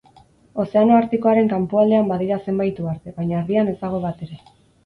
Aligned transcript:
Ozeano 0.63 0.95
Artikoaren 0.99 1.51
kanpoaldean 1.51 2.09
badira 2.13 2.39
zenbait 2.47 2.81
uharte, 2.87 3.15
baina 3.21 3.39
erdian 3.45 3.73
ez 3.75 3.79
dago 3.87 4.05
batere. 4.11 4.43